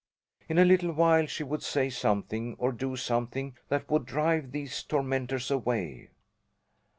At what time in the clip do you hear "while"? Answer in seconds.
0.93-1.27